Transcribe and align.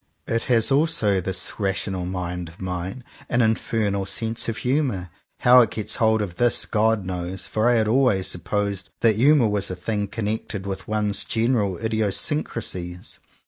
It 0.25 0.45
has 0.45 0.71
also— 0.71 1.21
this 1.21 1.59
rational 1.59 2.07
mind 2.07 2.49
of 2.49 2.59
mine— 2.59 3.03
an 3.29 3.43
infernal 3.43 4.07
sense 4.07 4.49
of 4.49 4.57
humour. 4.57 5.11
How 5.41 5.61
it 5.61 5.69
gets 5.69 5.97
hold 5.97 6.23
of 6.23 6.37
this, 6.37 6.65
God 6.65 7.05
knows; 7.05 7.45
for 7.45 7.69
I 7.69 7.75
had 7.75 7.87
always 7.87 8.25
supposed 8.25 8.89
that 9.01 9.17
humour 9.17 9.47
was 9.47 9.69
a 9.69 9.75
thing 9.75 10.07
con 10.07 10.25
nected 10.25 10.65
with 10.65 10.87
one's 10.87 11.23
general 11.23 11.77
idiosyncracies. 11.77 13.19